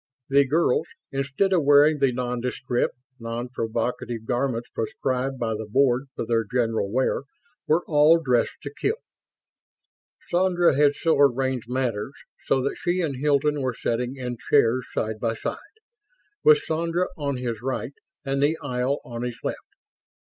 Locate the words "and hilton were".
13.01-13.75